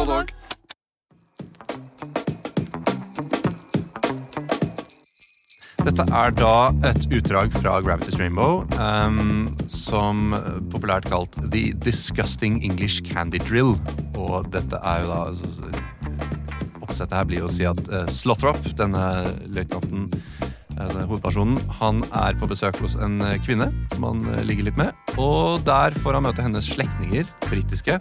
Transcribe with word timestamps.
Prolog. 0.00 0.30
Dette 5.84 6.06
er 6.08 6.32
da 6.38 6.54
et 6.88 7.04
utdrag 7.12 7.52
fra 7.58 7.74
Gravity's 7.84 8.16
Rainbow, 8.16 8.62
um, 8.80 9.50
som 9.68 10.32
populært 10.72 11.10
kalt 11.12 11.36
The 11.42 11.74
Disgusting 11.84 12.62
English 12.64 13.04
Candy 13.04 13.42
Drill. 13.44 13.74
Og 14.16 14.48
dette 14.56 14.80
er 14.80 15.04
jo 15.04 15.12
da 15.12 15.20
altså, 15.34 15.68
Oppsettet 16.80 17.18
her 17.18 17.28
blir 17.28 17.44
å 17.44 17.52
si 17.52 17.68
at 17.68 17.84
uh, 17.92 18.08
Slothrop, 18.08 18.64
denne 18.80 19.04
løytnanten, 19.52 20.08
uh, 20.80 21.00
hovedpersonen, 21.10 21.60
han 21.76 22.00
er 22.08 22.40
på 22.40 22.48
besøk 22.48 22.80
hos 22.80 22.96
en 22.96 23.20
uh, 23.20 23.36
kvinne 23.44 23.68
som 23.92 24.08
han 24.08 24.24
ligger 24.48 24.72
litt 24.72 24.80
med. 24.80 24.96
Og 25.20 25.60
der 25.68 25.92
får 26.00 26.16
han 26.16 26.30
møte 26.30 26.48
hennes 26.48 26.72
slektninger, 26.72 27.28
britiske. 27.50 28.00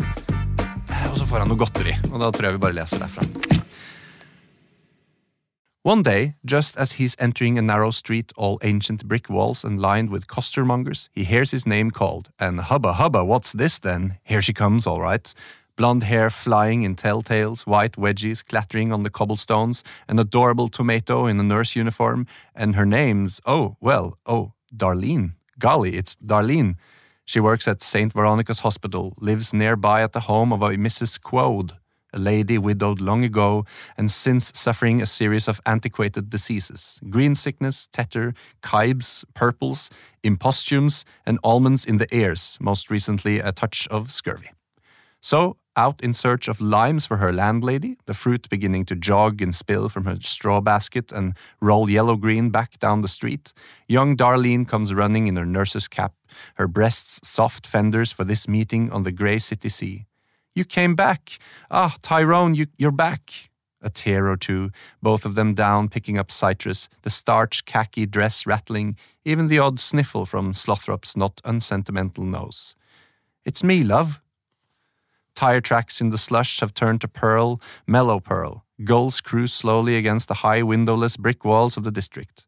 Og 1.10 1.18
så 1.18 1.26
får 1.26 1.44
han 1.44 1.50
noe 1.52 1.60
godteri. 1.60 1.96
Og 2.12 2.20
da 2.22 2.30
tror 2.32 2.50
jeg 2.50 2.58
vi 2.58 2.64
bare 2.66 2.78
leser 2.78 3.02
derfra. 3.02 3.26
One 5.84 6.04
day, 6.04 6.34
just 6.44 6.78
as 6.78 6.94
he's 6.94 7.16
entering 7.20 7.58
a 7.58 7.62
narrow 7.62 7.92
street 7.92 8.34
all 8.36 8.60
ancient 8.62 9.08
brick 9.08 9.30
walls 9.30 9.64
and 9.64 9.80
lined 9.80 10.12
with 10.12 10.28
costermongers, 10.28 11.08
he 11.14 11.24
hears 11.24 11.52
his 11.52 11.66
name 11.66 11.90
called. 11.90 12.30
And 12.38 12.60
hubba 12.60 12.94
hubba, 12.94 13.24
what's 13.24 13.54
this 13.54 13.80
then? 13.80 14.18
Here 14.24 14.42
she 14.42 14.54
comes, 14.54 14.86
all 14.86 15.02
right. 15.02 15.34
Blonde 15.78 16.04
hair 16.04 16.30
flying 16.30 16.84
in 16.84 16.98
telltales, 16.98 17.66
white 17.66 17.94
wedgies 17.94 18.46
clattering 18.46 18.92
on 18.92 19.04
the 19.04 19.10
cobblestones, 19.10 19.82
an 20.10 20.20
adorable 20.20 20.68
tomato 20.68 21.26
in 21.26 21.40
a 21.40 21.44
nurse 21.44 21.74
uniform, 21.74 22.28
and 22.54 22.76
her 22.76 22.86
name's, 22.86 23.40
oh, 23.46 23.78
well, 23.80 24.18
oh, 24.26 24.52
Darlene. 24.76 25.36
Golly, 25.58 25.96
it's 25.96 26.18
Darlene. 26.18 26.76
She 27.30 27.40
works 27.40 27.68
at 27.68 27.84
St. 27.84 28.12
Veronica's 28.12 28.62
Hospital, 28.62 29.14
lives 29.20 29.54
nearby 29.54 30.02
at 30.02 30.14
the 30.14 30.22
home 30.22 30.52
of 30.52 30.64
a 30.64 30.70
Mrs. 30.70 31.22
Quoad 31.22 31.74
a 32.12 32.18
lady 32.18 32.58
widowed 32.58 33.00
long 33.00 33.24
ago 33.24 33.66
and 33.96 34.10
since 34.10 34.52
suffering 34.56 35.00
a 35.00 35.06
series 35.06 35.48
of 35.48 35.62
antiquated 35.64 36.32
diseases 36.32 37.00
green 37.08 37.36
sickness, 37.36 37.88
tetter, 37.94 38.34
kibes, 38.64 39.24
purples, 39.36 39.92
impostumes, 40.24 41.06
and 41.24 41.38
almonds 41.44 41.86
in 41.86 41.98
the 41.98 42.08
ears, 42.12 42.58
most 42.60 42.90
recently 42.90 43.38
a 43.38 43.52
touch 43.52 43.88
of 43.90 44.12
scurvy. 44.12 44.50
So, 45.22 45.58
out 45.80 46.02
in 46.04 46.14
search 46.14 46.50
of 46.50 46.60
limes 46.60 47.06
for 47.06 47.18
her 47.18 47.32
landlady, 47.32 47.96
the 48.06 48.14
fruit 48.14 48.50
beginning 48.50 48.84
to 48.84 48.96
jog 48.96 49.42
and 49.42 49.56
spill 49.56 49.88
from 49.88 50.04
her 50.04 50.18
straw 50.20 50.60
basket 50.60 51.10
and 51.14 51.38
roll 51.62 51.90
yellow 51.90 52.18
green 52.18 52.50
back 52.50 52.78
down 52.80 53.02
the 53.02 53.08
street, 53.08 53.54
young 53.88 54.18
Darlene 54.18 54.68
comes 54.68 54.94
running 54.94 55.28
in 55.28 55.38
her 55.38 55.46
nurse's 55.46 55.88
cap, 55.88 56.14
her 56.56 56.68
breasts 56.68 57.22
soft 57.24 57.66
fenders 57.66 58.12
for 58.12 58.26
this 58.26 58.46
meeting 58.46 58.92
on 58.92 59.04
the 59.04 59.12
grey 59.12 59.40
city 59.40 59.70
sea. 59.70 60.06
You 60.54 60.66
came 60.66 60.96
back. 60.96 61.40
Ah, 61.72 61.96
Tyrone, 62.02 62.56
you, 62.56 62.66
you're 62.78 62.92
back. 63.08 63.50
A 63.82 63.90
tear 63.90 64.28
or 64.28 64.36
two, 64.36 64.72
both 65.02 65.26
of 65.26 65.36
them 65.36 65.54
down 65.54 65.88
picking 65.88 66.18
up 66.18 66.30
citrus, 66.30 66.90
the 67.04 67.10
starched 67.10 67.66
khaki 67.66 68.06
dress 68.06 68.46
rattling, 68.46 68.98
even 69.24 69.48
the 69.48 69.60
odd 69.60 69.80
sniffle 69.80 70.26
from 70.26 70.52
Slothrop's 70.52 71.16
not 71.16 71.40
unsentimental 71.46 72.26
nose. 72.26 72.76
It's 73.46 73.64
me, 73.64 73.86
love. 73.86 74.20
Tire 75.40 75.62
tracks 75.62 76.02
in 76.02 76.10
the 76.10 76.18
slush 76.18 76.60
have 76.60 76.74
turned 76.74 77.00
to 77.00 77.08
pearl, 77.08 77.62
mellow 77.88 78.20
pearl. 78.20 78.66
Gulls 78.84 79.22
cruise 79.22 79.54
slowly 79.54 79.96
against 79.96 80.28
the 80.28 80.34
high 80.44 80.62
windowless 80.62 81.16
brick 81.16 81.46
walls 81.46 81.78
of 81.78 81.86
the 81.86 81.92
district. 81.92 82.46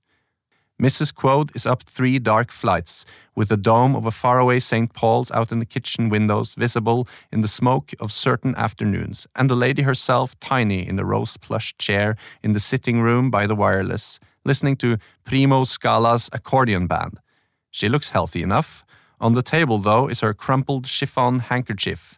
Mrs. 0.77 1.15
Quoad 1.15 1.55
is 1.55 1.65
up 1.65 1.83
three 1.83 2.19
dark 2.19 2.51
flights, 2.51 3.05
with 3.33 3.47
the 3.47 3.55
dome 3.55 3.95
of 3.95 4.05
a 4.05 4.11
faraway 4.11 4.59
St. 4.59 4.91
Paul's 4.91 5.31
out 5.31 5.53
in 5.53 5.59
the 5.59 5.65
kitchen 5.65 6.09
windows 6.09 6.53
visible 6.55 7.07
in 7.31 7.39
the 7.39 7.47
smoke 7.47 7.93
of 8.01 8.11
certain 8.11 8.53
afternoons, 8.57 9.25
and 9.37 9.49
the 9.49 9.55
lady 9.55 9.83
herself 9.83 10.37
tiny 10.41 10.85
in 10.85 10.97
the 10.97 11.05
rose 11.05 11.37
plush 11.37 11.73
chair 11.77 12.17
in 12.43 12.51
the 12.51 12.59
sitting 12.59 12.99
room 12.99 13.31
by 13.31 13.47
the 13.47 13.55
wireless, 13.55 14.19
listening 14.43 14.75
to 14.75 14.97
Primo 15.23 15.63
Scala's 15.63 16.29
accordion 16.33 16.87
band. 16.87 17.21
She 17.69 17.87
looks 17.87 18.09
healthy 18.09 18.43
enough. 18.43 18.83
On 19.21 19.33
the 19.33 19.43
table, 19.43 19.77
though, 19.77 20.09
is 20.09 20.19
her 20.21 20.33
crumpled 20.33 20.87
chiffon 20.87 21.39
handkerchief, 21.39 22.17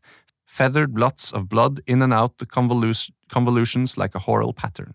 feathered 0.54 0.94
blots 0.94 1.32
of 1.32 1.50
blood 1.50 1.82
in 1.88 2.04
and 2.04 2.14
out 2.14 2.38
the 2.38 2.46
convolus- 2.46 3.12
convolutions 3.28 3.98
like 3.98 4.14
a 4.14 4.20
coral 4.20 4.54
pattern. 4.54 4.94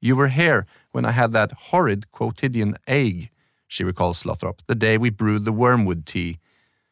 You 0.00 0.16
were 0.16 0.28
here 0.28 0.64
when 0.92 1.04
I 1.04 1.12
had 1.12 1.32
that 1.32 1.52
horrid 1.68 2.10
quotidian 2.10 2.74
ague, 2.86 3.28
she 3.68 3.84
recalls 3.84 4.22
Slothrop, 4.22 4.60
the 4.66 4.74
day 4.74 4.96
we 4.96 5.10
brewed 5.10 5.44
the 5.44 5.52
wormwood 5.52 6.06
tea. 6.06 6.38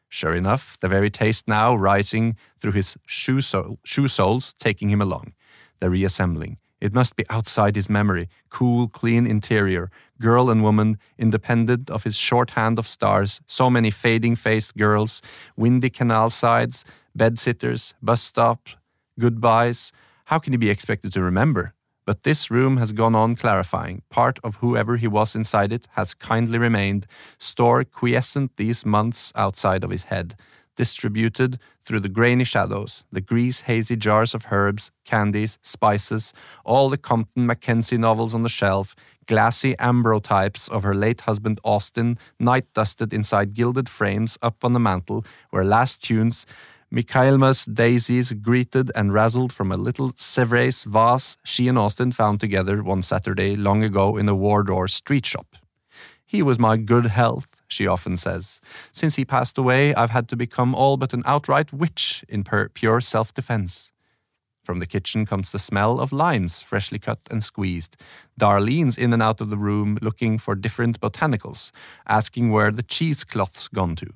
Sure 0.09 0.35
enough, 0.35 0.77
the 0.79 0.87
very 0.87 1.09
taste 1.09 1.47
now 1.47 1.75
rising 1.75 2.35
through 2.59 2.73
his 2.73 2.97
shoe, 3.07 3.41
shoe 3.83 4.07
soles, 4.07 4.53
taking 4.53 4.89
him 4.89 5.01
along. 5.01 5.33
The 5.79 5.89
reassembling. 5.89 6.57
It 6.85 6.93
must 6.93 7.15
be 7.15 7.25
outside 7.31 7.75
his 7.75 7.89
memory, 7.89 8.29
cool, 8.51 8.87
clean 8.87 9.25
interior, 9.25 9.89
girl 10.21 10.51
and 10.51 10.61
woman, 10.61 10.99
independent 11.17 11.89
of 11.89 12.03
his 12.03 12.15
shorthand 12.15 12.77
of 12.77 12.85
stars, 12.85 13.41
so 13.47 13.71
many 13.71 13.89
fading 13.89 14.35
faced 14.35 14.77
girls, 14.77 15.23
windy 15.57 15.89
canal 15.89 16.29
sides, 16.29 16.85
bed 17.15 17.39
sitters, 17.39 17.95
bus 18.03 18.21
stop, 18.21 18.59
goodbyes. 19.19 19.91
How 20.25 20.37
can 20.37 20.53
he 20.53 20.57
be 20.57 20.69
expected 20.69 21.11
to 21.13 21.23
remember? 21.23 21.73
But 22.05 22.21
this 22.21 22.51
room 22.51 22.77
has 22.77 22.91
gone 22.91 23.15
on 23.15 23.35
clarifying. 23.35 24.03
Part 24.11 24.37
of 24.43 24.57
whoever 24.57 24.97
he 24.97 25.07
was 25.07 25.35
inside 25.35 25.73
it 25.73 25.87
has 25.93 26.13
kindly 26.13 26.59
remained, 26.59 27.07
store 27.39 27.83
quiescent 27.83 28.57
these 28.57 28.85
months 28.85 29.33
outside 29.35 29.83
of 29.83 29.89
his 29.89 30.03
head, 30.03 30.35
distributed 30.75 31.59
through 31.83 31.99
the 31.99 32.09
grainy 32.09 32.43
shadows, 32.43 33.03
the 33.11 33.21
grease 33.21 33.61
hazy 33.61 33.95
jars 33.95 34.33
of 34.33 34.47
herbs, 34.51 34.91
candies, 35.03 35.57
spices, 35.61 36.33
all 36.63 36.89
the 36.89 36.97
Compton 36.97 37.45
Mackenzie 37.45 37.97
novels 37.97 38.35
on 38.35 38.43
the 38.43 38.49
shelf, 38.49 38.95
glassy 39.27 39.73
ambrotypes 39.75 40.69
of 40.69 40.83
her 40.83 40.93
late 40.93 41.21
husband 41.21 41.59
Austin, 41.63 42.17
night 42.39 42.65
dusted 42.73 43.13
inside 43.13 43.53
gilded 43.53 43.89
frames 43.89 44.37
up 44.41 44.63
on 44.63 44.73
the 44.73 44.79
mantel, 44.79 45.25
where 45.49 45.63
last 45.63 46.03
tunes 46.03 46.45
Michaelmas 46.91 47.65
daisies 47.65 48.31
greeted 48.33 48.91
and 48.95 49.11
razzled 49.11 49.51
from 49.51 49.71
a 49.71 49.77
little 49.77 50.13
Sevres 50.15 50.85
vase 50.85 51.35
she 51.43 51.67
and 51.67 51.77
Austin 51.77 52.11
found 52.11 52.39
together 52.39 52.83
one 52.83 53.01
Saturday 53.01 53.55
long 53.55 53.83
ago 53.83 54.17
in 54.17 54.29
a 54.29 54.35
Wardour 54.35 54.87
street 54.87 55.25
shop. 55.25 55.57
He 56.25 56.41
was 56.41 56.59
my 56.59 56.77
good 56.77 57.07
health, 57.07 57.54
she 57.67 57.87
often 57.87 58.17
says. 58.17 58.61
Since 58.91 59.15
he 59.15 59.25
passed 59.25 59.57
away, 59.57 59.93
I've 59.95 60.09
had 60.09 60.27
to 60.29 60.35
become 60.35 60.75
all 60.75 60.97
but 60.97 61.13
an 61.13 61.23
outright 61.25 61.73
witch 61.73 62.23
in 62.29 62.43
pure 62.43 63.01
self 63.01 63.33
defense. 63.33 63.91
From 64.65 64.79
the 64.79 64.87
kitchen 64.87 65.27
comes 65.27 65.51
the 65.51 65.59
smell 65.59 65.99
of 65.99 66.11
limes, 66.11 66.61
freshly 66.61 66.97
cut 66.97 67.19
and 67.29 67.43
squeezed. 67.43 67.97
Darlene's 68.39 68.97
in 68.97 69.13
and 69.13 69.21
out 69.21 69.39
of 69.39 69.51
the 69.51 69.57
room 69.57 69.99
looking 70.01 70.39
for 70.39 70.55
different 70.55 70.99
botanicals, 70.99 71.71
asking 72.07 72.49
where 72.51 72.71
the 72.71 72.81
cheesecloth's 72.81 73.67
gone 73.67 73.95
to. 73.97 74.07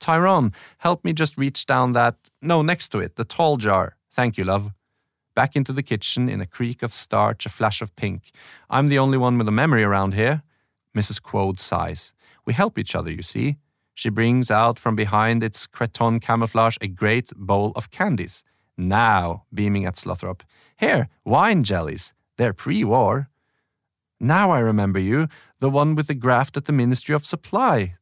Tyrone, 0.00 0.52
help 0.78 1.04
me 1.04 1.12
just 1.12 1.36
reach 1.36 1.66
down 1.66 1.92
that. 1.92 2.16
No, 2.40 2.62
next 2.62 2.88
to 2.88 3.00
it, 3.00 3.16
the 3.16 3.24
tall 3.24 3.58
jar. 3.58 3.96
Thank 4.10 4.38
you, 4.38 4.44
love. 4.44 4.72
Back 5.34 5.56
into 5.56 5.74
the 5.74 5.82
kitchen 5.82 6.30
in 6.30 6.40
a 6.40 6.46
creak 6.46 6.82
of 6.82 6.94
starch, 6.94 7.44
a 7.44 7.50
flash 7.50 7.82
of 7.82 7.94
pink. 7.96 8.32
I'm 8.70 8.88
the 8.88 8.98
only 8.98 9.18
one 9.18 9.36
with 9.36 9.48
a 9.48 9.52
memory 9.52 9.84
around 9.84 10.14
here. 10.14 10.42
Mrs. 10.96 11.20
Quoad 11.20 11.60
sighs. 11.60 12.14
We 12.46 12.52
help 12.52 12.78
each 12.78 12.94
other, 12.94 13.10
you 13.10 13.22
see. 13.22 13.56
She 13.94 14.10
brings 14.10 14.50
out 14.50 14.78
from 14.78 14.94
behind 14.94 15.42
its 15.42 15.66
cretonne 15.66 16.20
camouflage 16.20 16.76
a 16.80 16.88
great 16.88 17.32
bowl 17.34 17.72
of 17.74 17.90
candies. 17.90 18.42
Now, 18.76 19.44
beaming 19.52 19.86
at 19.86 19.96
Slothrop. 19.96 20.42
Here, 20.76 21.08
wine 21.24 21.64
jellies. 21.64 22.12
They're 22.36 22.52
pre 22.52 22.84
war. 22.84 23.30
Now 24.20 24.50
I 24.50 24.60
remember 24.60 24.98
you, 24.98 25.28
the 25.60 25.70
one 25.70 25.94
with 25.94 26.06
the 26.06 26.14
graft 26.14 26.56
at 26.56 26.66
the 26.66 26.72
Ministry 26.72 27.14
of 27.14 27.26
Supply, 27.26 27.96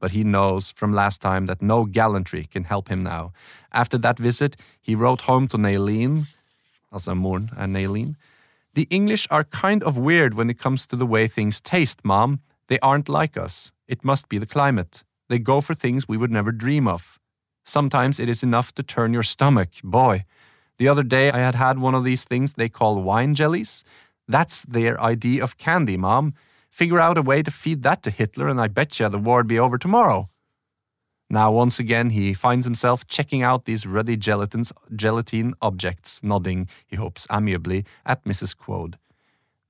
but 0.00 0.10
he 0.12 0.24
knows 0.24 0.70
from 0.70 0.92
last 0.92 1.20
time 1.20 1.46
that 1.46 1.62
no 1.62 1.84
gallantry 1.84 2.44
can 2.44 2.64
help 2.64 2.88
him 2.88 3.02
now. 3.02 3.32
After 3.72 3.98
that 3.98 4.18
visit, 4.18 4.56
he 4.80 4.94
wrote 4.94 5.22
home 5.22 5.46
to 5.48 5.58
Nalline, 5.58 6.26
altså 6.92 7.14
moren 7.14 7.50
and 7.56 7.74
Nalline. 7.74 8.16
The 8.74 8.86
English 8.90 9.26
are 9.30 9.44
kind 9.44 9.82
of 9.82 9.98
weird 9.98 10.34
when 10.34 10.50
it 10.50 10.58
comes 10.58 10.86
to 10.86 10.96
the 10.96 11.06
way 11.06 11.26
things 11.28 11.60
taste, 11.60 12.04
Mom. 12.04 12.40
They 12.70 12.78
aren't 12.78 13.08
like 13.08 13.36
us. 13.36 13.72
It 13.88 14.04
must 14.04 14.28
be 14.28 14.38
the 14.38 14.46
climate. 14.46 15.02
They 15.28 15.40
go 15.40 15.60
for 15.60 15.74
things 15.74 16.06
we 16.06 16.16
would 16.16 16.30
never 16.30 16.52
dream 16.52 16.86
of. 16.86 17.18
Sometimes 17.64 18.20
it 18.20 18.28
is 18.28 18.44
enough 18.44 18.72
to 18.76 18.84
turn 18.84 19.12
your 19.12 19.24
stomach, 19.24 19.70
boy. 19.82 20.24
The 20.78 20.86
other 20.86 21.02
day 21.02 21.32
I 21.32 21.40
had 21.40 21.56
had 21.56 21.80
one 21.80 21.96
of 21.96 22.04
these 22.04 22.22
things 22.22 22.52
they 22.52 22.68
call 22.68 23.02
wine 23.02 23.34
jellies. 23.34 23.82
That's 24.28 24.62
their 24.62 25.00
idea 25.00 25.42
of 25.42 25.58
candy, 25.58 25.96
Mom. 25.96 26.34
Figure 26.70 27.00
out 27.00 27.18
a 27.18 27.22
way 27.22 27.42
to 27.42 27.50
feed 27.50 27.82
that 27.82 28.04
to 28.04 28.10
Hitler, 28.10 28.48
and 28.48 28.60
I 28.60 28.68
bet 28.68 29.00
you 29.00 29.08
the 29.08 29.18
war'd 29.18 29.48
be 29.48 29.58
over 29.58 29.76
tomorrow. 29.76 30.30
Now, 31.28 31.50
once 31.50 31.80
again, 31.80 32.10
he 32.10 32.34
finds 32.34 32.66
himself 32.66 33.04
checking 33.08 33.42
out 33.42 33.64
these 33.64 33.84
ruddy 33.84 34.16
gelatins, 34.16 34.70
gelatine 34.94 35.54
objects, 35.60 36.20
nodding, 36.22 36.68
he 36.86 36.94
hopes 36.94 37.26
amiably, 37.32 37.84
at 38.06 38.24
Mrs. 38.24 38.56
Quoad. 38.56 38.96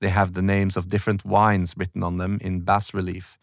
They 0.01 0.09
have 0.09 0.33
the 0.33 0.41
names 0.41 0.75
of 0.75 0.89
different 0.89 1.23
wines 1.23 1.75
written 1.77 2.03
on 2.03 2.17
them 2.17 2.39
in 2.41 2.61
bas 2.61 2.93
relief. 2.93 3.37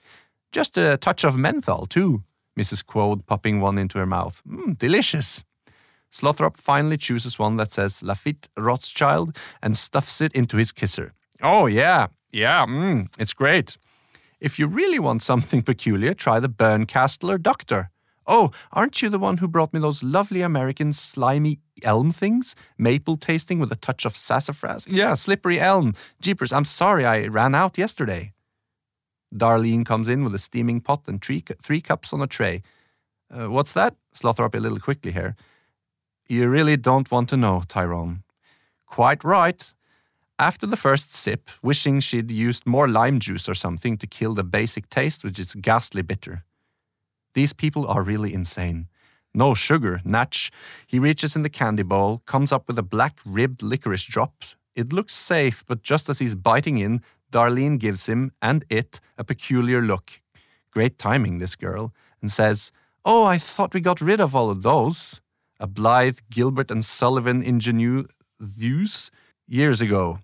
Just 0.52 0.76
a 0.76 0.96
touch 0.96 1.24
of 1.24 1.38
menthol, 1.38 1.86
too, 1.86 2.24
Mrs. 2.58 2.84
Quoad 2.84 3.26
popping 3.26 3.60
one 3.60 3.78
into 3.78 3.98
her 3.98 4.06
mouth. 4.06 4.42
Mm, 4.46 4.76
delicious. 4.76 5.44
Slothrop 6.10 6.56
finally 6.56 6.96
chooses 6.96 7.38
one 7.38 7.56
that 7.56 7.70
says 7.70 8.02
Lafitte 8.02 8.48
Rothschild 8.56 9.36
and 9.62 9.76
stuffs 9.76 10.20
it 10.20 10.32
into 10.32 10.56
his 10.56 10.72
kisser. 10.72 11.12
Oh, 11.42 11.66
yeah, 11.66 12.08
yeah, 12.32 12.66
mm, 12.66 13.06
it's 13.18 13.32
great. 13.32 13.78
If 14.40 14.58
you 14.58 14.66
really 14.66 14.98
want 14.98 15.22
something 15.22 15.62
peculiar, 15.72 16.14
try 16.14 16.40
the 16.40 16.48
Bernkastler 16.48 17.40
Doctor. 17.40 17.90
Oh, 18.28 18.50
aren't 18.72 19.00
you 19.00 19.08
the 19.08 19.18
one 19.18 19.38
who 19.38 19.48
brought 19.48 19.72
me 19.72 19.80
those 19.80 20.02
lovely 20.02 20.42
American 20.42 20.92
slimy 20.92 21.60
elm 21.82 22.12
things? 22.12 22.54
Maple 22.76 23.16
tasting 23.16 23.58
with 23.58 23.72
a 23.72 23.76
touch 23.76 24.04
of 24.04 24.16
sassafras? 24.16 24.86
Yeah, 24.86 25.14
slippery 25.14 25.58
elm. 25.58 25.94
Jeepers, 26.20 26.52
I'm 26.52 26.66
sorry 26.66 27.06
I 27.06 27.26
ran 27.26 27.54
out 27.54 27.78
yesterday. 27.78 28.34
Darlene 29.34 29.86
comes 29.86 30.10
in 30.10 30.24
with 30.24 30.34
a 30.34 30.38
steaming 30.38 30.82
pot 30.82 31.02
and 31.06 31.24
three, 31.24 31.42
three 31.62 31.80
cups 31.80 32.12
on 32.12 32.20
a 32.20 32.26
tray. 32.26 32.62
Uh, 33.30 33.50
what's 33.50 33.72
that? 33.72 33.96
Slothrop 34.14 34.54
a 34.54 34.58
little 34.58 34.78
quickly 34.78 35.12
here. 35.12 35.34
You 36.28 36.48
really 36.48 36.76
don't 36.76 37.10
want 37.10 37.30
to 37.30 37.36
know, 37.38 37.62
Tyrone. 37.66 38.24
Quite 38.86 39.24
right. 39.24 39.72
After 40.38 40.66
the 40.66 40.76
first 40.76 41.14
sip, 41.14 41.48
wishing 41.62 42.00
she'd 42.00 42.30
used 42.30 42.66
more 42.66 42.88
lime 42.88 43.20
juice 43.20 43.48
or 43.48 43.54
something 43.54 43.96
to 43.98 44.06
kill 44.06 44.34
the 44.34 44.44
basic 44.44 44.88
taste, 44.90 45.24
which 45.24 45.38
is 45.38 45.54
ghastly 45.54 46.02
bitter. 46.02 46.44
These 47.34 47.52
people 47.52 47.86
are 47.86 48.02
really 48.02 48.32
insane. 48.34 48.88
No 49.34 49.54
sugar, 49.54 50.00
Natch. 50.04 50.50
He 50.86 50.98
reaches 50.98 51.36
in 51.36 51.42
the 51.42 51.50
candy 51.50 51.82
bowl, 51.82 52.22
comes 52.26 52.52
up 52.52 52.66
with 52.66 52.78
a 52.78 52.82
black 52.82 53.18
ribbed 53.24 53.62
licorice 53.62 54.04
drop. 54.04 54.42
It 54.74 54.92
looks 54.92 55.14
safe, 55.14 55.64
but 55.66 55.82
just 55.82 56.08
as 56.08 56.18
he's 56.18 56.34
biting 56.34 56.78
in, 56.78 57.02
Darlene 57.30 57.78
gives 57.78 58.06
him 58.06 58.32
and 58.40 58.64
it 58.70 59.00
a 59.18 59.24
peculiar 59.24 59.82
look. 59.82 60.20
Great 60.70 60.98
timing, 60.98 61.38
this 61.38 61.56
girl, 61.56 61.92
and 62.20 62.30
says, 62.30 62.72
Oh, 63.04 63.24
I 63.24 63.38
thought 63.38 63.74
we 63.74 63.80
got 63.80 64.00
rid 64.00 64.20
of 64.20 64.34
all 64.34 64.50
of 64.50 64.62
those. 64.62 65.20
A 65.60 65.66
blithe 65.66 66.18
Gilbert 66.30 66.70
and 66.70 66.84
Sullivan 66.84 67.42
ingenue 67.42 68.04
views 68.40 69.10
years 69.46 69.80
ago. 69.80 70.20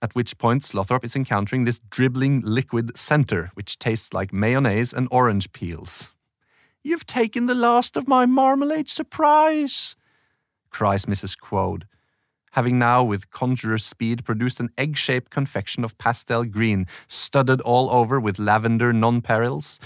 At 0.00 0.14
which 0.14 0.36
point, 0.38 0.62
Slothrop 0.62 1.04
is 1.04 1.14
encountering 1.14 1.64
this 1.64 1.80
dribbling 1.90 2.42
liquid 2.42 2.96
center, 2.96 3.50
which 3.54 3.78
tastes 3.78 4.12
like 4.12 4.32
mayonnaise 4.32 4.92
and 4.92 5.06
orange 5.10 5.52
peels. 5.52 6.10
You've 6.84 7.06
taken 7.06 7.46
the 7.46 7.54
last 7.54 7.96
of 7.96 8.08
my 8.08 8.26
marmalade 8.26 8.88
surprise, 8.88 9.94
cries 10.70 11.06
Mrs. 11.06 11.38
Quoad, 11.38 11.86
having 12.52 12.78
now, 12.78 13.04
with 13.04 13.30
conjurer's 13.30 13.84
speed, 13.84 14.24
produced 14.24 14.58
an 14.58 14.70
egg 14.76 14.96
shaped 14.96 15.30
confection 15.30 15.84
of 15.84 15.96
pastel 15.98 16.44
green, 16.44 16.86
studded 17.06 17.60
all 17.60 17.88
over 17.90 18.18
with 18.18 18.40
lavender 18.40 18.92
nonpareils. 18.92 19.78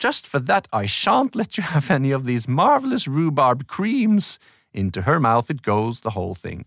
Just 0.00 0.26
for 0.26 0.40
that, 0.40 0.66
I 0.72 0.86
shan't 0.86 1.36
let 1.36 1.56
you 1.56 1.62
have 1.62 1.90
any 1.90 2.10
of 2.10 2.24
these 2.24 2.48
marvellous 2.48 3.06
rhubarb 3.06 3.68
creams. 3.68 4.38
Into 4.72 5.02
her 5.02 5.20
mouth 5.20 5.50
it 5.50 5.62
goes, 5.62 6.00
the 6.00 6.10
whole 6.10 6.34
thing. 6.34 6.64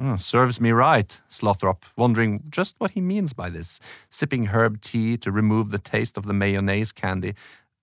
Oh, 0.00 0.16
serves 0.16 0.60
me 0.60 0.70
right, 0.70 1.20
Slothrop, 1.28 1.82
wondering 1.96 2.44
just 2.48 2.76
what 2.78 2.92
he 2.92 3.00
means 3.00 3.32
by 3.32 3.50
this, 3.50 3.80
sipping 4.10 4.46
herb 4.46 4.80
tea 4.80 5.16
to 5.18 5.32
remove 5.32 5.70
the 5.70 5.78
taste 5.78 6.16
of 6.16 6.24
the 6.24 6.32
mayonnaise 6.32 6.92
candy. 6.92 7.34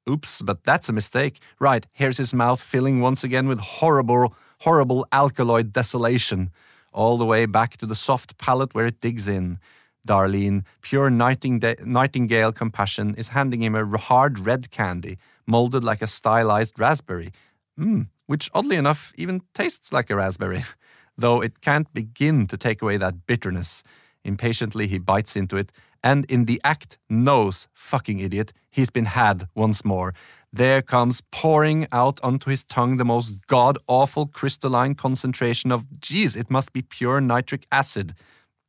Oops, 0.09 0.41
but 0.43 0.63
that's 0.63 0.89
a 0.89 0.93
mistake. 0.93 1.39
Right, 1.59 1.85
here's 1.91 2.17
his 2.17 2.33
mouth 2.33 2.61
filling 2.61 3.01
once 3.01 3.23
again 3.23 3.47
with 3.47 3.59
horrible, 3.59 4.35
horrible 4.59 5.05
alkaloid 5.11 5.71
desolation, 5.71 6.51
all 6.93 7.17
the 7.17 7.25
way 7.25 7.45
back 7.45 7.77
to 7.77 7.85
the 7.85 7.95
soft 7.95 8.37
palate 8.37 8.75
where 8.75 8.85
it 8.85 9.01
digs 9.01 9.27
in. 9.27 9.59
Darlene, 10.07 10.63
pure 10.81 11.09
nightingale 11.09 12.51
compassion, 12.51 13.15
is 13.15 13.29
handing 13.29 13.63
him 13.63 13.75
a 13.75 13.97
hard 13.97 14.39
red 14.39 14.69
candy, 14.69 15.17
molded 15.47 15.83
like 15.83 16.03
a 16.03 16.07
stylized 16.07 16.79
raspberry. 16.79 17.31
Mm, 17.79 18.07
which, 18.27 18.49
oddly 18.53 18.75
enough, 18.75 19.11
even 19.17 19.41
tastes 19.53 19.91
like 19.91 20.09
a 20.09 20.15
raspberry, 20.15 20.63
though 21.17 21.41
it 21.41 21.61
can't 21.61 21.91
begin 21.93 22.45
to 22.47 22.57
take 22.57 22.81
away 22.81 22.97
that 22.97 23.25
bitterness. 23.25 23.81
Impatiently, 24.23 24.87
he 24.87 24.99
bites 24.99 25.35
into 25.35 25.57
it, 25.57 25.71
and 26.05 26.23
in 26.25 26.45
the 26.45 26.61
act 26.63 26.99
knows, 27.09 27.67
fucking 27.73 28.19
idiot, 28.19 28.53
he's 28.69 28.91
been 28.91 29.05
had 29.05 29.47
once 29.55 29.83
more. 29.83 30.13
There 30.53 30.81
comes 30.81 31.21
pouring 31.31 31.87
out 31.91 32.19
onto 32.23 32.49
his 32.49 32.63
tongue 32.63 32.97
the 32.97 33.03
most 33.03 33.35
god 33.47 33.77
awful 33.87 34.27
crystalline 34.27 34.93
concentration 34.93 35.71
of, 35.71 35.99
geez, 35.99 36.35
it 36.35 36.49
must 36.49 36.71
be 36.71 36.83
pure 36.83 37.19
nitric 37.19 37.65
acid. 37.71 38.13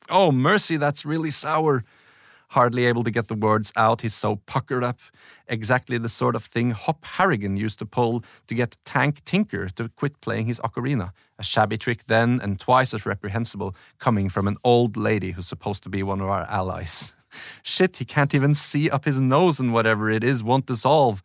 Oh, 0.08 0.32
mercy, 0.32 0.78
that's 0.78 1.04
really 1.04 1.30
sour. 1.30 1.84
Hardly 2.48 2.86
able 2.86 3.04
to 3.04 3.10
get 3.10 3.28
the 3.28 3.34
words 3.34 3.72
out, 3.76 4.00
he's 4.00 4.14
so 4.14 4.36
puckered 4.46 4.82
up. 4.82 5.00
Exactly 5.46 5.98
the 5.98 6.08
sort 6.08 6.36
of 6.36 6.44
thing 6.44 6.70
Hop 6.70 7.04
Harrigan 7.04 7.56
used 7.56 7.78
to 7.80 7.86
pull 7.86 8.24
to 8.46 8.54
get 8.54 8.76
Tank 8.84 9.22
Tinker 9.24 9.68
to 9.70 9.90
quit 9.90 10.20
playing 10.22 10.46
his 10.46 10.60
ocarina. 10.60 11.10
A 11.38 11.42
shabby 11.42 11.76
trick 11.76 12.04
then, 12.06 12.40
and 12.42 12.58
twice 12.58 12.94
as 12.94 13.04
reprehensible, 13.04 13.76
coming 13.98 14.30
from 14.30 14.48
an 14.48 14.56
old 14.64 14.96
lady 14.96 15.32
who's 15.32 15.46
supposed 15.46 15.82
to 15.82 15.90
be 15.90 16.02
one 16.02 16.22
of 16.22 16.28
our 16.28 16.44
allies. 16.48 17.12
Shit, 17.62 17.96
he 17.96 18.04
can't 18.04 18.34
even 18.34 18.54
see 18.54 18.90
up 18.90 19.04
his 19.04 19.20
nose, 19.20 19.60
and 19.60 19.72
whatever 19.72 20.10
it 20.10 20.24
is 20.24 20.44
won't 20.44 20.66
dissolve. 20.66 21.22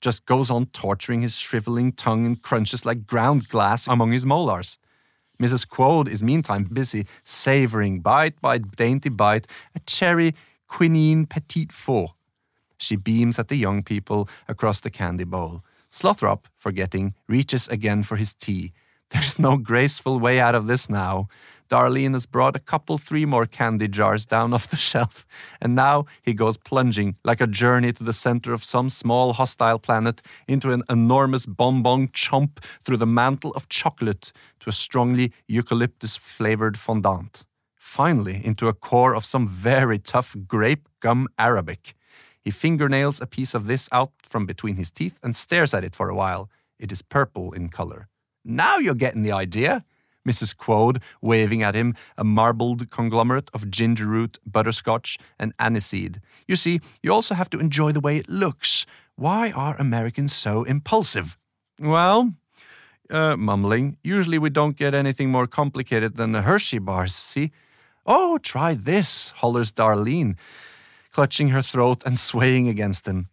Just 0.00 0.24
goes 0.26 0.50
on 0.50 0.66
torturing 0.66 1.20
his 1.20 1.36
shriveling 1.36 1.92
tongue 1.92 2.24
and 2.24 2.40
crunches 2.40 2.86
like 2.86 3.06
ground 3.06 3.48
glass 3.48 3.86
among 3.86 4.12
his 4.12 4.24
molars. 4.24 4.78
Mrs. 5.40 5.68
Quoad 5.68 6.08
is 6.08 6.22
meantime 6.22 6.64
busy 6.64 7.06
savoring 7.24 8.00
bite 8.00 8.40
by 8.40 8.58
dainty 8.58 9.08
bite 9.08 9.46
a 9.74 9.80
cherry 9.80 10.34
quinine 10.68 11.26
petit 11.26 11.68
four. 11.70 12.14
She 12.76 12.96
beams 12.96 13.38
at 13.38 13.48
the 13.48 13.56
young 13.56 13.82
people 13.82 14.28
across 14.48 14.80
the 14.80 14.90
candy 14.90 15.24
bowl. 15.24 15.62
Slothrop, 15.90 16.44
forgetting, 16.56 17.14
reaches 17.26 17.68
again 17.68 18.02
for 18.02 18.16
his 18.16 18.32
tea. 18.32 18.72
There's 19.10 19.38
no 19.38 19.56
graceful 19.56 20.20
way 20.20 20.40
out 20.40 20.54
of 20.54 20.66
this 20.66 20.88
now. 20.88 21.28
Darlene 21.70 22.14
has 22.14 22.26
brought 22.26 22.56
a 22.56 22.58
couple, 22.58 22.98
three 22.98 23.24
more 23.24 23.46
candy 23.46 23.86
jars 23.86 24.26
down 24.26 24.52
off 24.54 24.68
the 24.68 24.76
shelf, 24.76 25.26
and 25.60 25.74
now 25.74 26.04
he 26.22 26.34
goes 26.34 26.56
plunging 26.58 27.16
like 27.24 27.40
a 27.40 27.46
journey 27.46 27.92
to 27.92 28.04
the 28.04 28.12
center 28.12 28.52
of 28.52 28.64
some 28.64 28.88
small 28.88 29.32
hostile 29.32 29.78
planet 29.78 30.20
into 30.48 30.72
an 30.72 30.82
enormous 30.90 31.46
bonbon 31.46 32.08
chomp 32.08 32.62
through 32.82 32.96
the 32.96 33.06
mantle 33.06 33.52
of 33.52 33.68
chocolate 33.68 34.32
to 34.58 34.68
a 34.68 34.72
strongly 34.72 35.32
eucalyptus 35.46 36.16
flavored 36.16 36.76
fondant. 36.76 37.46
Finally, 37.76 38.44
into 38.44 38.68
a 38.68 38.74
core 38.74 39.14
of 39.14 39.24
some 39.24 39.48
very 39.48 39.98
tough 39.98 40.36
grape 40.46 40.88
gum 41.00 41.28
arabic. 41.38 41.94
He 42.42 42.50
fingernails 42.50 43.20
a 43.20 43.26
piece 43.26 43.54
of 43.54 43.66
this 43.66 43.88
out 43.92 44.12
from 44.22 44.44
between 44.46 44.76
his 44.76 44.90
teeth 44.90 45.20
and 45.22 45.36
stares 45.36 45.72
at 45.72 45.84
it 45.84 45.94
for 45.94 46.08
a 46.08 46.14
while. 46.14 46.50
It 46.78 46.90
is 46.90 47.02
purple 47.02 47.52
in 47.52 47.68
color. 47.68 48.08
Now 48.44 48.78
you're 48.78 48.94
getting 48.94 49.22
the 49.22 49.32
idea. 49.32 49.84
Mrs. 50.28 50.56
Quoad, 50.56 51.02
waving 51.22 51.62
at 51.62 51.74
him 51.74 51.94
a 52.16 52.24
marbled 52.24 52.90
conglomerate 52.90 53.50
of 53.54 53.70
ginger 53.70 54.06
root, 54.06 54.38
butterscotch, 54.46 55.18
and 55.38 55.56
aniseed. 55.58 56.20
You 56.46 56.56
see, 56.56 56.80
you 57.02 57.12
also 57.12 57.34
have 57.34 57.50
to 57.50 57.58
enjoy 57.58 57.92
the 57.92 58.00
way 58.00 58.16
it 58.16 58.28
looks. 58.28 58.86
Why 59.16 59.50
are 59.50 59.76
Americans 59.78 60.34
so 60.34 60.64
impulsive? 60.64 61.36
Well, 61.78 62.34
uh, 63.10 63.36
mumbling, 63.36 63.96
usually 64.02 64.38
we 64.38 64.50
don't 64.50 64.76
get 64.76 64.94
anything 64.94 65.30
more 65.30 65.46
complicated 65.46 66.16
than 66.16 66.32
the 66.32 66.42
Hershey 66.42 66.78
bars, 66.78 67.14
see? 67.14 67.50
Oh, 68.06 68.38
try 68.38 68.74
this, 68.74 69.30
hollers 69.30 69.72
Darlene, 69.72 70.36
clutching 71.12 71.48
her 71.48 71.62
throat 71.62 72.02
and 72.06 72.18
swaying 72.18 72.68
against 72.68 73.06
him. 73.06 73.28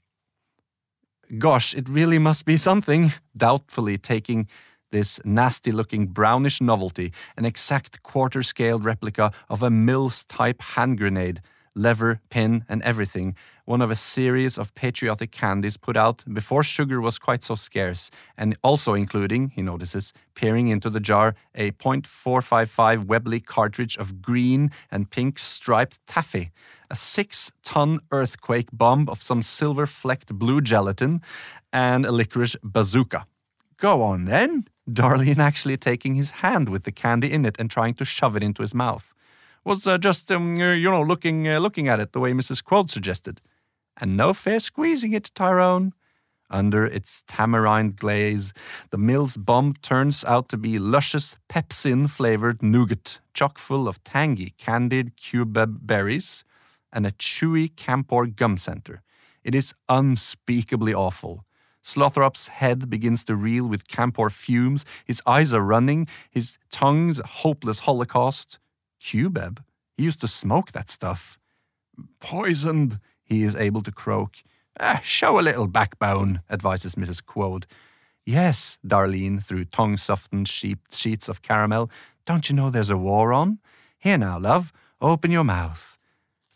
Gosh, 1.38 1.76
it 1.76 1.90
really 1.90 2.20
must 2.20 2.46
be 2.46 2.58
something, 2.58 3.12
doubtfully 3.36 3.98
taking 3.98 4.48
this 4.92 5.20
nasty 5.26 5.72
looking 5.72 6.08
brownish 6.08 6.62
novelty, 6.62 7.12
an 7.38 7.46
exact 7.46 8.04
quarter 8.04 8.44
scale 8.44 8.80
replica 8.80 9.32
of 9.50 9.64
a 9.64 9.70
Mills 9.70 10.24
type 10.26 10.62
hand 10.62 10.98
grenade, 10.98 11.42
lever, 11.76 12.20
pin, 12.30 12.66
and 12.68 12.82
everything, 12.82 13.36
one 13.66 13.82
of 13.82 13.92
a 13.92 13.96
series 13.96 14.58
of 14.58 14.74
patriotic 14.76 15.32
candies 15.32 15.76
put 15.76 15.98
out 15.98 16.24
before 16.34 16.64
sugar 16.64 17.02
was 17.02 17.20
quite 17.20 17.44
so 17.44 17.54
scarce, 17.54 18.10
and 18.38 18.58
also 18.64 18.94
including, 18.94 19.50
he 19.50 19.62
notices, 19.62 20.14
peering 20.36 20.70
into 20.70 20.90
the 20.90 21.02
jar, 21.02 21.36
a 21.54 21.72
.455 21.72 23.06
Webley 23.06 23.42
cartridge 23.42 23.98
of 23.98 24.22
green 24.22 24.72
and 24.90 25.10
pink 25.10 25.38
striped 25.38 26.00
taffy, 26.08 26.52
a 26.90 26.96
six 26.96 27.52
ton 27.64 28.00
earthquake 28.12 28.70
bomb 28.72 29.10
of 29.10 29.22
some 29.22 29.42
silver 29.42 29.86
flecked 29.86 30.34
blue 30.34 30.62
gelatin, 30.62 31.22
and 31.74 32.06
a 32.06 32.12
licorice 32.12 32.56
bazooka. 32.64 33.26
Go 33.78 34.02
on 34.02 34.26
then, 34.26 34.66
Darlene 34.90 35.40
actually 35.40 35.78
taking 35.78 36.16
his 36.16 36.32
hand 36.32 36.70
with 36.70 36.84
the 36.84 36.92
candy 36.92 37.32
in 37.32 37.46
it 37.46 37.58
and 37.60 37.70
trying 37.70 37.94
to 37.96 38.06
shove 38.06 38.36
it 38.36 38.44
into 38.44 38.62
his 38.62 38.74
mouth. 38.74 39.14
Was 39.66 39.86
uh, 39.86 39.98
just, 39.98 40.32
um, 40.32 40.56
uh, 40.56 40.74
you 40.74 40.90
know, 40.90 41.02
looking, 41.02 41.48
uh, 41.48 41.60
looking 41.60 41.90
at 41.90 42.00
it 42.00 42.14
the 42.14 42.20
way 42.20 42.32
Mrs. 42.32 42.64
Quoad 42.64 42.90
suggested. 42.90 43.42
And 44.00 44.16
no 44.16 44.32
fair 44.32 44.60
squeezing 44.60 45.14
it, 45.14 45.32
Tyrone. 45.36 45.94
Under 46.50 46.86
its 46.86 47.24
tamarind 47.28 47.98
glaze, 47.98 48.54
the 48.92 48.98
Mills 48.98 49.36
bomb 49.36 49.74
turns 49.82 50.24
out 50.24 50.48
to 50.50 50.58
be 50.58 50.80
luscious 50.80 51.36
pepsin 51.50 52.10
flavored 52.10 52.64
nougat, 52.64 53.20
chock 53.34 53.58
full 53.58 53.90
of 53.90 54.02
tangy 54.06 54.54
candied 54.58 55.18
cubeb 55.18 55.80
berries 55.82 56.46
and 56.94 57.06
a 57.06 57.12
chewy 57.12 57.76
camphor 57.76 58.28
gum 58.28 58.56
center. 58.56 59.02
It 59.44 59.54
is 59.54 59.74
unspeakably 59.90 60.94
awful 60.94 61.44
Slothrop's 61.88 62.50
head 62.50 62.90
begins 62.90 63.24
to 63.24 63.36
reel 63.38 63.66
with 63.66 63.88
camphor 63.88 64.30
fumes, 64.30 64.84
his 65.06 65.22
eyes 65.26 65.54
are 65.54 65.62
running, 65.62 66.06
his 66.30 66.58
tongue's 66.70 67.22
a 67.22 67.26
hopeless 67.26 67.80
holocaust. 67.80 68.60
Cubeb? 69.02 69.60
He 69.96 70.04
used 70.04 70.20
to 70.20 70.28
smoke 70.28 70.74
that 70.74 70.90
stuff. 70.90 71.40
Poisoned, 72.20 73.00
he 73.24 73.42
is 73.44 73.56
able 73.56 73.82
to 73.84 73.92
croak. 73.94 74.36
Ah, 74.82 75.00
show 75.02 75.40
a 75.40 75.42
little 75.42 75.68
backbone, 75.68 76.42
advises 76.50 76.96
Mrs. 76.96 77.26
Quoad. 77.26 77.66
Yes, 78.26 78.78
Darlene, 78.86 79.42
through 79.42 79.66
tongue 79.66 79.96
softened 79.96 80.50
sheets 80.50 81.30
of 81.30 81.42
caramel. 81.42 81.90
Don't 82.26 82.50
you 82.50 82.56
know 82.56 82.70
there's 82.70 82.90
a 82.90 82.98
war 82.98 83.32
on? 83.32 83.60
Here 83.98 84.18
now, 84.18 84.38
love, 84.38 84.74
open 85.00 85.32
your 85.32 85.46
mouth. 85.46 85.97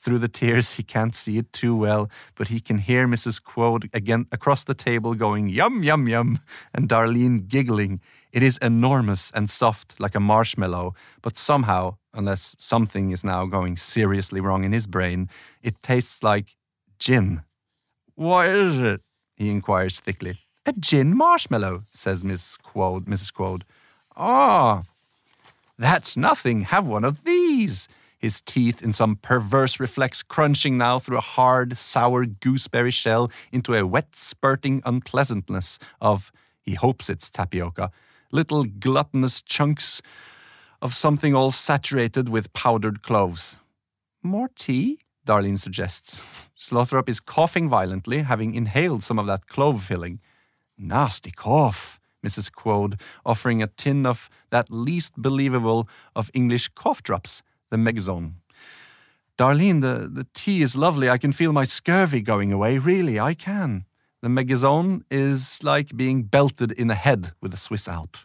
Through 0.01 0.17
the 0.17 0.27
tears, 0.27 0.74
he 0.74 0.81
can't 0.81 1.13
see 1.13 1.38
it 1.38 1.53
too 1.53 1.75
well, 1.75 2.10
but 2.34 2.48
he 2.48 2.60
can 2.60 2.79
hear 2.79 3.08
Mrs. 3.08 3.41
Quoad 3.41 3.88
again 3.93 4.25
across 4.31 4.63
the 4.63 4.74
table 4.74 5.13
going, 5.13 5.48
Yum, 5.48 5.84
yum, 5.84 6.08
yum, 6.08 6.39
and 6.74 6.89
Darlene 6.89 7.48
giggling. 7.48 8.01
It 8.31 8.41
is 8.41 8.58
enormous 8.63 9.29
and 9.36 9.48
soft 9.48 10.00
like 10.00 10.15
a 10.15 10.20
marshmallow, 10.20 10.96
but 11.22 11.38
somehow, 11.38 11.98
unless 12.15 12.55
something 12.58 13.12
is 13.12 13.24
now 13.24 13.46
going 13.46 13.77
seriously 13.77 14.41
wrong 14.41 14.63
in 14.63 14.72
his 14.72 14.88
brain, 14.88 15.29
it 15.62 15.79
tastes 15.84 16.24
like 16.24 16.55
gin. 16.98 17.43
What 18.15 18.48
is 18.48 18.79
it? 18.79 19.01
he 19.36 19.51
inquires 19.51 20.00
thickly. 20.00 20.39
A 20.65 20.74
gin 20.74 21.15
marshmallow, 21.15 21.84
says 21.91 22.25
Miss 22.25 22.58
Quoad, 22.58 23.05
Mrs. 23.05 23.31
Quoad. 23.31 23.65
Ah, 24.17 24.81
that's 25.77 26.17
nothing. 26.17 26.62
Have 26.62 26.88
one 26.88 27.03
of 27.03 27.24
these. 27.24 27.88
His 28.21 28.39
teeth 28.39 28.83
in 28.83 28.93
some 28.93 29.15
perverse 29.15 29.79
reflex 29.79 30.21
crunching 30.21 30.77
now 30.77 30.99
through 30.99 31.17
a 31.17 31.21
hard, 31.21 31.75
sour 31.75 32.27
gooseberry 32.27 32.91
shell 32.91 33.31
into 33.51 33.73
a 33.73 33.85
wet, 33.85 34.15
spurting 34.15 34.83
unpleasantness 34.85 35.79
of, 35.99 36.31
he 36.61 36.75
hopes 36.75 37.09
it's 37.09 37.31
tapioca, 37.31 37.89
little 38.31 38.63
gluttonous 38.63 39.41
chunks 39.41 40.03
of 40.83 40.93
something 40.93 41.33
all 41.33 41.49
saturated 41.49 42.29
with 42.29 42.53
powdered 42.53 43.01
cloves. 43.01 43.57
More 44.21 44.51
tea? 44.55 44.99
Darlene 45.25 45.57
suggests. 45.57 46.49
Slothrop 46.55 47.09
is 47.09 47.19
coughing 47.19 47.69
violently, 47.69 48.19
having 48.19 48.53
inhaled 48.53 49.01
some 49.01 49.17
of 49.17 49.25
that 49.25 49.47
clove 49.47 49.83
filling. 49.83 50.19
Nasty 50.77 51.31
cough, 51.31 51.99
Mrs. 52.23 52.51
Quoad, 52.51 53.01
offering 53.25 53.63
a 53.63 53.67
tin 53.67 54.05
of 54.05 54.29
that 54.51 54.69
least 54.69 55.13
believable 55.17 55.89
of 56.15 56.29
English 56.35 56.69
cough 56.75 57.01
drops, 57.01 57.41
the 57.71 57.77
Meggezone. 57.77 58.33
Darlene, 59.37 59.81
the, 59.81 60.07
the 60.07 60.27
tea 60.35 60.61
is 60.61 60.77
lovely. 60.77 61.09
I 61.09 61.17
can 61.17 61.31
feel 61.31 61.51
my 61.51 61.63
scurvy 61.63 62.21
going 62.21 62.53
away. 62.53 62.77
Really, 62.77 63.19
I 63.19 63.33
can. 63.33 63.85
The 64.21 64.27
Meggezone 64.27 65.01
is 65.09 65.63
like 65.63 65.97
being 65.97 66.21
belted 66.21 66.71
in 66.73 66.87
the 66.87 66.95
head 66.95 67.31
with 67.41 67.53
a 67.53 67.57
Swiss 67.57 67.87
Alp. 67.87 68.17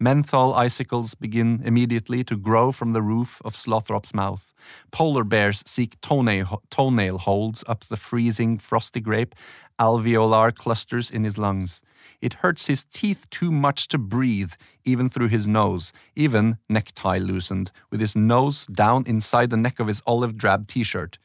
Menthol 0.00 0.54
icicles 0.54 1.14
begin 1.14 1.60
immediately 1.64 2.24
to 2.24 2.36
grow 2.36 2.72
from 2.72 2.92
the 2.92 3.02
roof 3.02 3.40
of 3.44 3.54
Slothrop's 3.54 4.14
mouth. 4.14 4.52
Polar 4.90 5.24
bears 5.24 5.62
seek 5.66 6.00
toenail, 6.00 6.62
toenail 6.70 7.18
holds 7.18 7.62
up 7.66 7.84
the 7.84 7.96
freezing, 7.96 8.58
frosty 8.58 9.00
grape, 9.00 9.34
alveolar 9.78 10.54
clusters 10.54 11.10
in 11.10 11.24
his 11.24 11.38
lungs. 11.38 11.82
It 12.20 12.34
hurts 12.34 12.66
his 12.66 12.84
teeth 12.84 13.28
too 13.30 13.50
much 13.50 13.88
to 13.88 13.98
breathe, 13.98 14.52
even 14.84 15.08
through 15.08 15.28
his 15.28 15.48
nose, 15.48 15.92
even 16.14 16.58
necktie 16.68 17.18
loosened, 17.18 17.70
with 17.90 18.00
his 18.00 18.16
nose 18.16 18.66
down 18.66 19.04
inside 19.06 19.50
the 19.50 19.56
neck 19.56 19.80
of 19.80 19.86
his 19.86 20.02
olive 20.06 20.36
drab 20.36 20.66
t 20.66 20.82
shirt. 20.82 21.18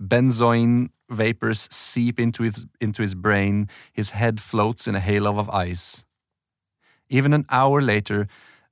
Benzoin 0.00 0.90
vapors 1.10 1.68
seep 1.70 2.18
into 2.18 2.42
his, 2.42 2.66
into 2.80 3.02
his 3.02 3.14
brain, 3.14 3.68
his 3.92 4.10
head 4.10 4.40
floats 4.40 4.88
in 4.88 4.94
a 4.94 5.00
halo 5.00 5.38
of 5.38 5.48
ice. 5.50 6.04
Even 7.08 7.32
an 7.32 7.44
hour 7.50 7.80
later, 7.80 8.26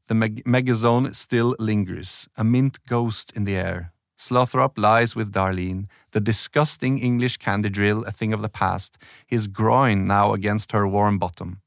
the 0.08 0.14
meg- 0.14 0.44
meggezone 0.44 1.14
still 1.14 1.54
lingers, 1.58 2.28
a 2.36 2.44
mint 2.44 2.78
ghost 2.86 3.32
in 3.36 3.44
the 3.44 3.56
air. 3.56 3.92
Slothrop 4.22 4.78
lies 4.78 5.16
with 5.16 5.32
Darlene, 5.32 5.88
the 6.12 6.20
disgusting 6.20 6.96
English 7.00 7.38
candy 7.38 7.68
drill 7.68 8.04
a 8.04 8.12
thing 8.12 8.32
of 8.32 8.40
the 8.40 8.48
past, 8.48 8.96
his 9.26 9.48
groin 9.48 10.06
now 10.06 10.32
against 10.32 10.70
her 10.70 10.86
warm 10.86 11.18
bottom. 11.18 11.60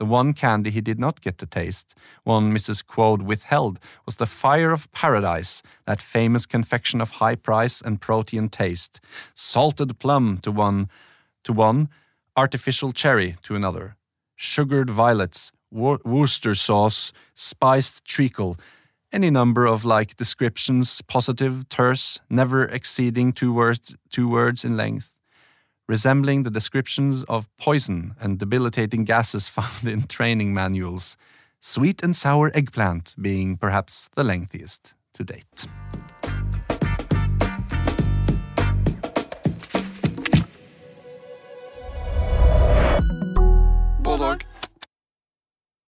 The 0.00 0.04
one 0.04 0.32
candy 0.32 0.70
he 0.70 0.80
did 0.80 0.98
not 0.98 1.20
get 1.20 1.38
to 1.38 1.46
taste, 1.46 1.94
one 2.24 2.52
Mrs. 2.52 2.84
Quoad 2.84 3.22
withheld, 3.22 3.78
was 4.06 4.16
the 4.16 4.26
Fire 4.26 4.72
of 4.72 4.90
Paradise, 4.90 5.62
that 5.86 6.02
famous 6.02 6.46
confection 6.46 7.00
of 7.00 7.12
high 7.22 7.36
price 7.36 7.80
and 7.80 8.00
protein 8.00 8.48
taste. 8.48 9.00
Salted 9.36 10.00
plum 10.00 10.38
to 10.42 10.50
one, 10.50 10.88
to 11.44 11.52
one, 11.52 11.90
artificial 12.36 12.92
cherry 12.92 13.36
to 13.44 13.54
another. 13.54 13.94
Sugared 14.34 14.90
violets, 14.90 15.52
Worcester 15.70 16.56
sauce, 16.56 17.12
spiced 17.34 18.04
treacle, 18.04 18.56
any 19.12 19.30
number 19.30 19.66
of 19.66 19.84
like 19.84 20.16
descriptions, 20.16 21.02
positive, 21.02 21.68
terse, 21.68 22.20
never 22.28 22.64
exceeding 22.64 23.32
two 23.32 23.52
words, 23.52 23.96
two 24.10 24.28
words 24.28 24.64
in 24.64 24.76
length, 24.76 25.16
resembling 25.88 26.42
the 26.42 26.50
descriptions 26.50 27.24
of 27.24 27.48
poison 27.58 28.14
and 28.20 28.38
debilitating 28.38 29.04
gases 29.04 29.48
found 29.56 29.88
in 29.88 30.02
training 30.02 30.52
manuals, 30.52 31.16
sweet 31.60 32.02
and 32.02 32.14
sour 32.14 32.50
eggplant 32.54 33.14
being 33.20 33.56
perhaps 33.56 34.08
the 34.14 34.24
lengthiest 34.24 34.94
to 35.14 35.24
date. 35.24 35.66